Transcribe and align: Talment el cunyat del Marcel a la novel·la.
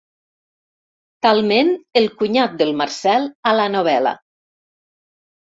Talment 1.25 1.69
el 2.01 2.07
cunyat 2.21 2.57
del 2.63 2.73
Marcel 2.81 3.29
a 3.53 3.55
la 3.61 3.69
novel·la. 3.77 4.17